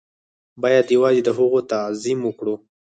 بايد 0.61 0.87
يوازې 0.95 1.21
د 1.25 1.29
هغو 1.37 1.59
تعظيم 1.71 2.19
وکړو. 2.23 2.55